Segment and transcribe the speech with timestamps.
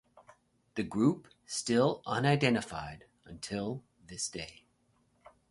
[0.73, 4.65] The group still unidentified until this day.